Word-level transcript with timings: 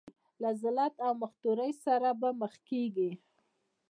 له 0.41 0.49
ذلت 0.61 0.93
او 1.05 1.11
مختورۍ 1.21 1.71
سره 1.83 2.09
به 2.19 2.29
مخ 2.41 2.53
کېږي. 2.69 3.11